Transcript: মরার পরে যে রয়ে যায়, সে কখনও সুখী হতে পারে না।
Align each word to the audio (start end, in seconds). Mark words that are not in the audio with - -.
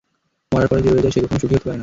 মরার 0.51 0.67
পরে 0.69 0.81
যে 0.83 0.89
রয়ে 0.89 1.03
যায়, 1.05 1.13
সে 1.15 1.19
কখনও 1.23 1.41
সুখী 1.41 1.53
হতে 1.55 1.65
পারে 1.67 1.75
না। 1.77 1.79